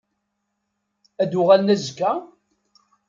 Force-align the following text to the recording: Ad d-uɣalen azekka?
Ad 1.21 1.27
d-uɣalen 1.29 1.73
azekka? 1.73 2.11